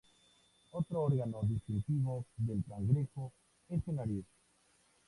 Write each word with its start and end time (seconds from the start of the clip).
Otro 0.71 1.03
órgano 1.03 1.41
distintivo 1.43 2.25
del 2.37 2.63
cangrejo 2.67 3.33
es 3.69 3.83
su 3.83 3.91
nariz. 3.93 4.25